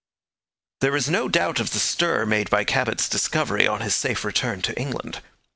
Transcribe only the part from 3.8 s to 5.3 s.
his safe return to England.